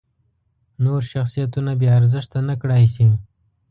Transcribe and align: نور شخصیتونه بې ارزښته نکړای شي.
نور 0.83 1.01
شخصیتونه 1.11 1.71
بې 1.79 1.87
ارزښته 1.97 2.39
نکړای 2.49 2.85
شي. 2.93 3.07